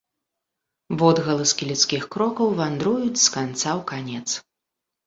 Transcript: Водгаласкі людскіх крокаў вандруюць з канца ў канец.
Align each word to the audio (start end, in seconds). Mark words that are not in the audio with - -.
Водгаласкі 1.01 1.69
людскіх 1.73 2.09
крокаў 2.17 2.47
вандруюць 2.61 3.21
з 3.27 3.37
канца 3.37 3.69
ў 3.79 3.81
канец. 3.95 4.29